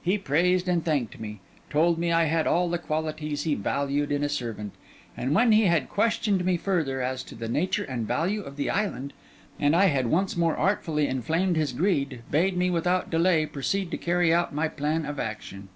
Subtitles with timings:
[0.00, 4.22] He praised and thanked me; told me I had all the qualities he valued in
[4.22, 4.74] a servant;
[5.16, 8.66] and when he had questioned me further as to the nature and value of the
[8.66, 9.08] treasure,
[9.58, 13.96] and I had once more artfully inflamed his greed, bade me without delay proceed to
[13.98, 15.68] carry out my plan of action.